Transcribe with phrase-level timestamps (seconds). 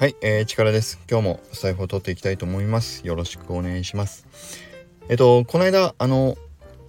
[0.00, 1.00] はい、えー、力です。
[1.10, 3.04] 今日も財布を取っていきたいと思います。
[3.04, 4.28] よろしくお願いします。
[5.08, 6.36] えっと、この間、あの、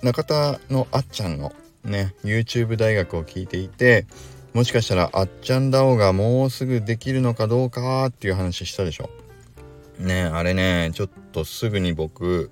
[0.03, 1.51] 中田のあっちゃんの
[1.83, 4.05] ね、YouTube 大学を聞いていて、
[4.53, 9.09] もしかしたらあっちゃん DAO がもうすぐできるのかどうかっていう話したでしょ。
[9.97, 12.51] ね、あれね、ちょっとすぐに僕、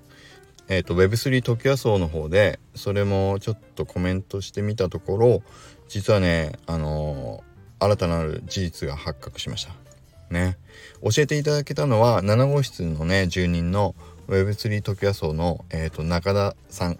[0.66, 5.42] えっ、と Web3 トキワ荘の方でそれもちょっとコメントしてみたところ
[5.88, 9.87] 実はねあのー、新たなる事実が発覚しました
[10.30, 10.58] ね。
[11.02, 13.94] 教えていただけたのは7号室のね住人の
[14.28, 16.98] Web3 トキワ荘の、えーと、中田さん。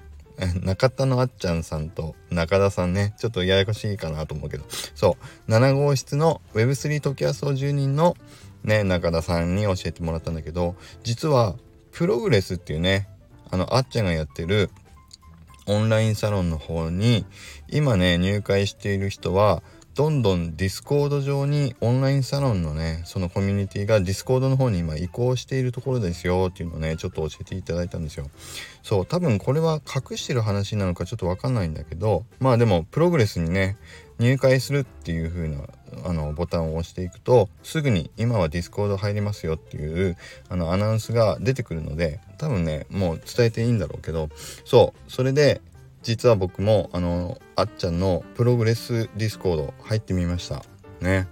[0.62, 3.14] 中田のあっちゃんさんと中田さんね。
[3.18, 4.64] ちょっとややこしいかなと思うけど。
[4.94, 5.16] そ
[5.48, 5.50] う。
[5.50, 8.16] 7号室の Web3 トキワ荘住人の
[8.64, 11.56] ね中田さんに教えてもらったんだけど実は
[11.92, 13.08] プログレスっていうね
[13.50, 14.70] あのあっちゃんがやってる
[15.66, 17.26] オンラインサロンの方に
[17.68, 19.62] 今ね入会している人は
[19.98, 28.30] どんどんディスコード上にオンラインサロンのねそのコミュニティがディスコードの方に今移行しているところですよっていうのをねちょっと教えていただいたんですよ。
[28.84, 33.76] そう多分これは隠してる話なのかちょっとわかんないんだけどまあでもプログレスにね
[34.20, 35.64] 入会するっていう風な
[36.04, 40.16] あのボタンを押していくとすぐに今はディスコード入りますよっていう
[40.48, 44.28] あのアナウンスが出てくるので多分ねもう伝えていいんだろうけど
[44.64, 45.60] そうそれで
[46.08, 50.64] 実は僕もあのあっちゃんのプログレスディスコード入ってみました
[51.02, 51.28] ね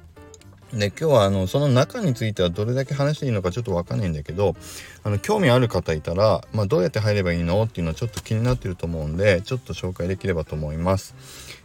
[0.71, 4.55] で今日はあのその中についてはどれだけ話していいのかちょっと分かんないんだけど
[5.03, 11.15] あの興味ある方いたら、まあ、どうやって入ればいいのっていうのはちょっと気になってると思うんでちょっと紹介できればと思います。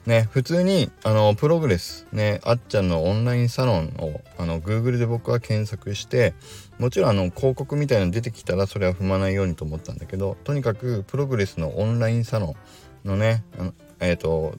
[0.06, 6.34] ね普通にあのプログレスねあっちゃんのオンラインサロンをあの Google で僕は検索して
[6.80, 12.56] もちろんあの広告みたいなの出てきたらそれは踏まないようにと思ったんだけどとにかくプログレスのオンラインサロン
[13.06, 14.56] のねあのえっ、ー、と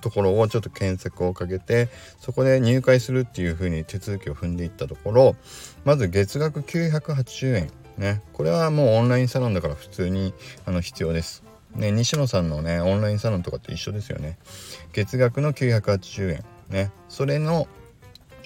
[0.00, 5.36] ところをちょっと検索をかけてそこで入会するっていう風に手続きを踏んでいったところ
[5.84, 7.70] まず月額980円。
[7.96, 8.22] ね。
[8.32, 10.34] これはもうオンラインサロンだから普通に
[10.66, 11.42] あの必要です。
[11.74, 14.38] ね西野さんのねオンラインサロンとかと一緒ですよね。
[14.92, 16.44] 月額の980円。
[16.68, 16.90] ね。
[17.08, 17.68] それの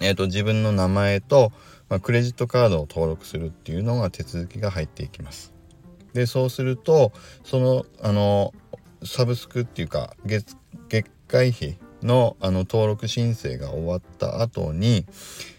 [0.00, 1.52] えっ、と自分の名前と、
[1.88, 5.54] まあ、クレジットカードを登録するっていうのが手続きが入っていきます。
[6.12, 7.12] でそうすると
[7.44, 8.52] そのあの
[9.06, 10.56] サブスクっていうか月
[10.89, 15.06] 月会費のあの登録申請が終わった後に、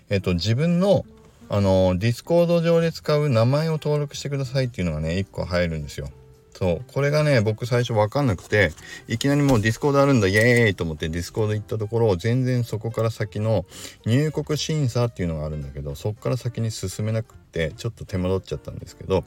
[0.09, 1.05] えっと、自分の
[1.49, 6.09] あのディスコード上で使う名前を登録してくださいっていうのがね1個入るんですよ。
[6.57, 8.71] そうこれがね僕最初分かんなくて
[9.07, 13.65] いきなりもうディスコードあるんだイエーイと思ってディスコード行ったところ全然そこから先の
[14.07, 19.23] 入国審査っていうのがあるんだけどそこから先に進めなくってちょっと手間取っちゃったんですけど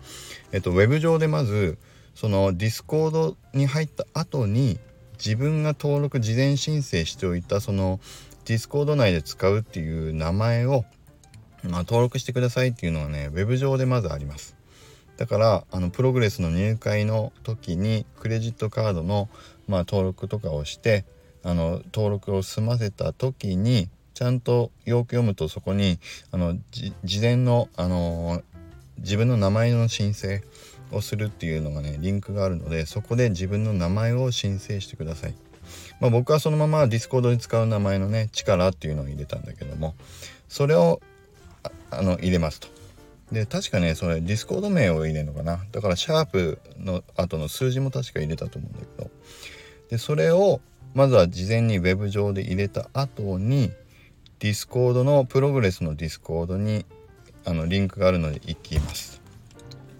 [0.51, 1.79] えっとウェブ上でまず
[2.21, 4.79] そのディスコードに入った後に
[5.17, 7.99] 自分が登録事前申請しておいたその
[8.45, 10.85] ディスコード内で使うっていう名前を、
[11.63, 14.55] まあ、登録してくださいっていうのはねウェブ上でまずあります。
[15.17, 19.31] だからあのプログレスの入会の時にクレジットカードの、
[19.67, 21.07] まあ、登録とかをして
[21.43, 25.99] あの登録を済ませた時にちゃんとよく読むとそこに
[26.33, 28.43] あの事前の、あの
[28.99, 30.43] 自分の名前の申請
[30.93, 35.34] をするっていうのがねリンクがあるのでそこで自分の名前を申請してください。
[36.01, 39.95] まあ、僕はそのままディスコードに使う名前のね力っていうのを入れたんだけども
[40.49, 41.01] それを
[41.91, 42.69] あの入れますと。
[43.33, 49.11] で確かねそれディスコード名を入れるのかなだからシャープの後の数字も確か入れたと思うんだけど
[49.91, 50.61] でそれを
[50.95, 53.71] まずは事前に web 上で入れた後に
[54.41, 56.84] ディスコードのプログレスのディスコードに
[57.45, 59.09] あのリンクがあるので行きます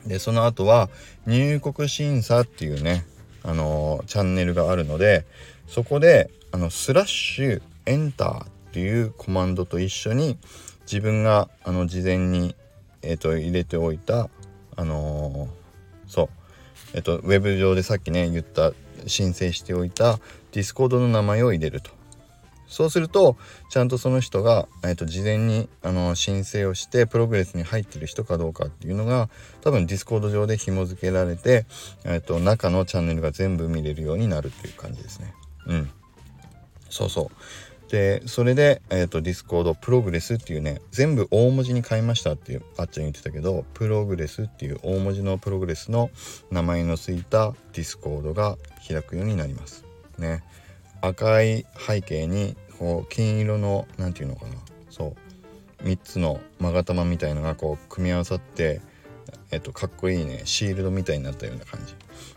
[0.07, 0.89] でその後は
[1.27, 3.05] 入国審査っていうね
[3.43, 5.25] あのー、チャンネルがあるので
[5.67, 10.39] そこであのスラッシュエンターっていうコマンドと一緒に
[10.83, 12.55] 自分があの事前に、
[13.03, 14.29] えーと、入れておいた
[14.77, 16.29] あのー、そう
[16.95, 18.73] えっ、ー、とウェブ上でさっきね言った
[19.07, 20.19] 申請しておいた
[20.53, 22.00] ディスコードの名前を入れると。
[22.71, 23.37] そうすると
[23.69, 29.29] ちゃんとその人が、えー、と事前にあの申請をしてプログレスに入ってる人かどうかっていうのが
[29.61, 31.67] 多分ディスコード上で紐付けられて、
[32.05, 35.35] えー、と中のチャンネルが全部見れるようになるっていう感じですね。
[35.67, 35.91] うん。
[36.89, 37.91] そうそう。
[37.91, 46.11] でそれで、えーと、ディスコードプログレスっていうね全部大文字に変えましたっていうあっちゃん言ってたけどプログレスっていう大文字のプログレスの
[46.53, 48.57] 名前のついたディスコードが
[48.87, 49.85] 開くようになります。
[50.19, 50.45] ね。
[51.01, 54.53] 赤い背景にこう金色の何て言うのかな。
[54.91, 55.15] そ
[55.83, 55.85] う。
[55.85, 58.81] 3つの勾玉みたいのがこう組み合わさって
[59.51, 60.43] えっとかっこいいね。
[60.45, 61.95] シールドみたいになったような感じ、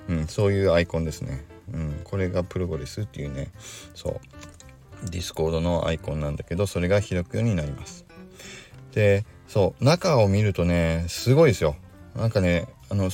[0.10, 3.52] うん、そういうアイコンですね、うん、これがプログレスっていうね。
[3.96, 5.10] そう。
[5.10, 8.06] ディスコードのアイコンなんだけどそれが開くようになります。
[8.94, 9.84] でそう。
[9.84, 11.76] 中を見るとねすごいですよ。
[12.16, 13.10] なんかねあの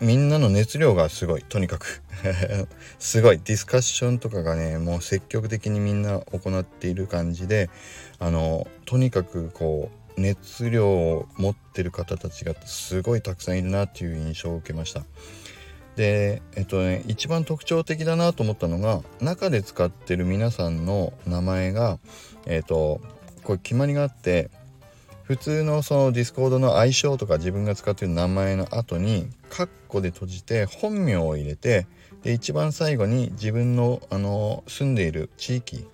[0.00, 2.02] みんなの熱量がすごいとにかく。
[2.98, 3.40] すごい。
[3.42, 7.68] ディスカッションとかがねもう積極的にみんな行っている感じで
[8.18, 15.04] あのとにかくこう熱量を持ってる方たちがすごいたくさんいるなっていう印象を受けました。
[15.96, 21.98] でえっとね一番特徴的だなと思ったのが中で使ってる皆さんの名前が
[22.46, 23.00] えっと
[23.42, 24.50] これ決まりがあって
[25.28, 31.86] 普通のそのディスコードの愛称とか自分が使ってる名前の後にカッコで閉じて本名を入れて
[32.22, 35.86] で一番最後に自分のあの住んでいる地域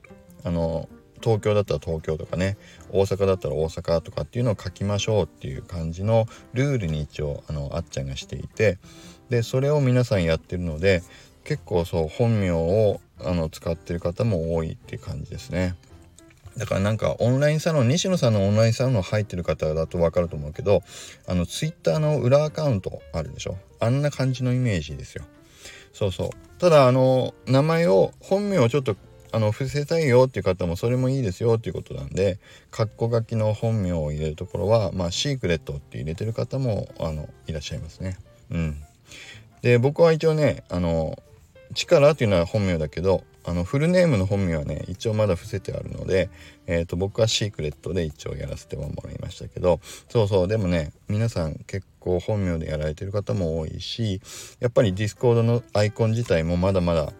[0.44, 0.88] あの
[1.20, 2.56] 東京だったら東京とかね
[2.90, 8.78] 大阪だったら大阪とかっていうのを書きましょうっていう感じのルールに一応あのあっちゃんがしていて
[9.30, 11.02] でそれを皆さんやってるので
[11.42, 15.74] 結構そう本名をあの使ってる方も多いっていう感じですね。
[16.56, 20.82] だからなんかオンラインサロン西野さんのオンラインサロン入ってる方だと分かると思うけど
[21.26, 23.56] あのツイッターの裏アカウントあるでしょ？
[23.80, 25.24] あんな感じのイメージですよ。
[25.92, 26.30] そうそう。
[26.58, 28.96] ただあの名前を本名をちょっと
[29.32, 32.38] あの伏せたいよっていう方もそれもいいですよっていうことなんで
[32.70, 38.16] 括弧書きの本名を入れるところはまあシークレットって入れてる方もあのいらっしゃいますね。
[38.50, 38.76] うん。
[39.62, 41.18] で僕は一応ねあの
[41.74, 46.30] 力っていうのは本名だけどあのフルネームの本名はね一応まだ伏せてあるので、
[46.66, 54.22] えーと、僕はシークレットで一応やらせてもらいましたけどそうそうでもね皆さん結構本名でやられてる方も多いし
[54.60, 57.12] やっぱりディスコードのアイコン自体もまだまだ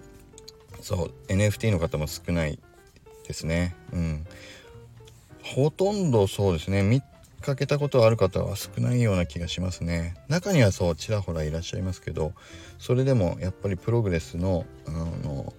[0.81, 2.59] そう NFT の方も少ない
[3.27, 3.75] ですね。
[3.93, 4.27] うん。
[5.43, 6.83] ほとんどそうですね。
[7.45, 10.17] かけたことある方は少ないような気がしますね。
[10.29, 12.33] 中にはそうちらほらいらっしゃいますけど
[12.79, 15.53] それでもやっぱりプログレスのあの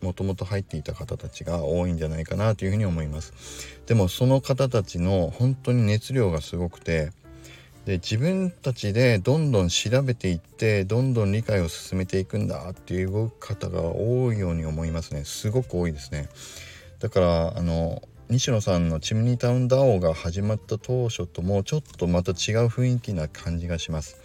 [0.00, 3.80] もともと入っていた方たちが多いんじゃないかなというふうに思います。
[3.86, 7.12] でもその方たちの本当に熱量がすごくて
[7.84, 15.24] で自分たちでどんどん調べていってどんどん理解を進めていくんだっていう方が多いように思いますね。
[15.24, 16.28] すごく多いですね。
[16.98, 22.36] だからあの西野さんのチムニータウンダオが始まった当初ともちょっとまた違う
[22.66, 24.18] 雰囲気な感じがします。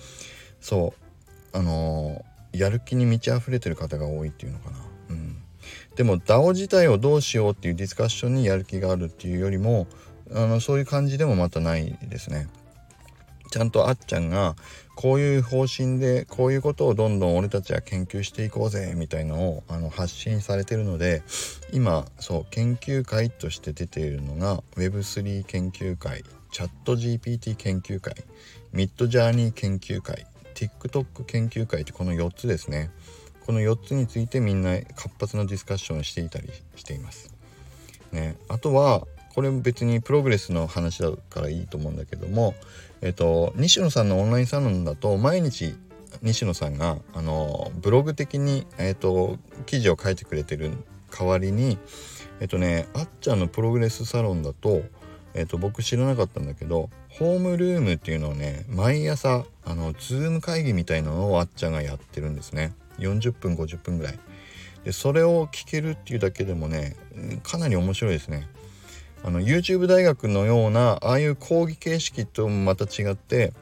[0.60, 0.96] そ
[1.54, 1.58] う。
[1.58, 4.78] あのやる気に満ち溢れてる方が多いっていうのかな。
[5.12, 5.38] うん。
[5.96, 9.86] でも DAO 自体をどうしようっていうディスカッションにやる気があるっていうよりも
[10.34, 12.48] あのそういう感じでもまたないですね。
[13.52, 14.56] ちゃんとあっちゃんが
[14.96, 21.22] こういう方針でこういうことをどんどん俺たちは研究していこうぜみたいのをあの発信されてるので
[21.72, 28.16] 今そう研究会として出ているのが Web3 研究会チャット GPT 研究会
[28.74, 30.26] ミッドジャーニー研究会
[30.56, 32.92] TikTok 研究会ってこの4つですね。
[33.46, 37.34] この4つについてみんな活発なディスカッションしていたりしています。
[38.12, 42.54] ね、あとはこれも別にプログレスの話だからいいと思うんだけども、
[43.02, 45.76] えっと、西野さんのオンラインサロンだと毎日
[46.22, 50.72] 西野さんがあのブログ的に、えっと、記事を書いてくれてる
[51.18, 51.78] 代わりに
[52.40, 54.82] えっとねあっちゃんのプログレスサロンだと、
[55.34, 62.74] えっと、僕知らなかったんだけどホームルームっていうのをね毎朝あのズーム会議みたいなのをあっちゃんがやってるんですね。
[63.00, 64.20] 40分50分ぐらい
[64.84, 66.96] でそれを聞けるっていうだけでもね
[67.44, 68.48] かなり面白いですね
[69.24, 73.54] あの YouTube 大学のようなああいう講義形式ともまた違って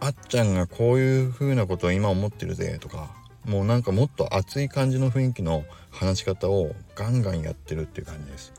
[0.00, 3.10] あっちゃんがこういう風なことを今思ってるぜとか
[3.44, 8.52] もうなんかもっと熱い感じの雰囲気の話し方をガンガンやってるっていう感じです。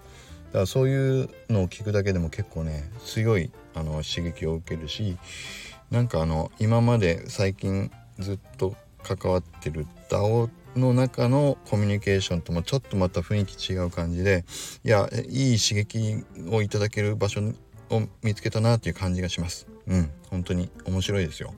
[0.48, 5.17] だからそういうのを聞くだけでも結構ね強いあの刺激を受けるし
[5.89, 14.46] なんかあの今まで最近ずっと関わってる DAO の中のコミュニケーションともちょっとまた雰囲気違う感じで
[14.84, 17.42] いやいい刺激をいただける場所
[17.89, 19.68] を見つけたなっていう感じがします。
[19.88, 21.53] うん本当に面白いですよ。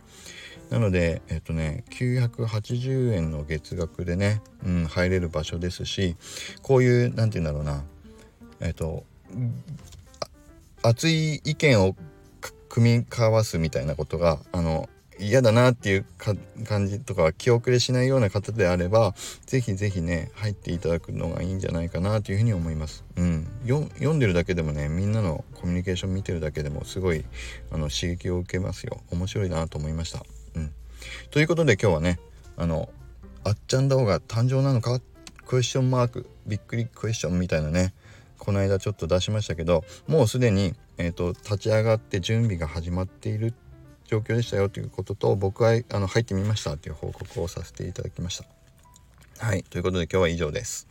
[0.69, 6.15] なのでえっとね980円の月額でね、うん、入れる場所ですし
[6.62, 7.84] こういう何て言うんだろうな。
[8.62, 9.03] えっと
[10.81, 11.95] 熱い意見を
[12.69, 19.13] 組み交わすみたいなことがあの嫌だなっていう感じとか気遅れしないような方であれば
[19.45, 23.03] 是非是非ね入っていただくのがいいんじゃないかなというふうに思います。
[23.15, 27.24] うん、読んでるだけでもねみんなのコミュニケーション見てるだけでもすごい
[27.72, 30.25] あの刺激を受けますよ面白いなと思いました。
[30.55, 30.72] うん、
[31.31, 32.19] ということで今日はね
[32.57, 32.89] あの
[33.43, 35.00] あっちゃんだおが誕生なのか？
[35.45, 37.93] クエスチョンマークびっくりクエスチョンみたいなね
[38.39, 43.53] この間ちょっと出しましたけどもうすでに、えーと立ち上がって準備が始まっている
[44.07, 48.45] 状況でしたよということと僕はあの入ってみましたという報告をさせていただきました。
[49.45, 50.88] はいということで今日は以上です。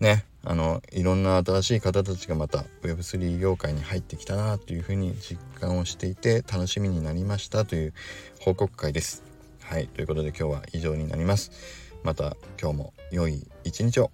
[0.00, 7.94] ねあのいろんな新しい方たちがまた Web3 業界に入ってきたなというふうに実感をしていて楽しみになりましたという
[8.40, 9.22] 報告会です。
[9.62, 11.50] はいということで今日は以上になります。
[12.02, 14.10] また今日も良い一日を。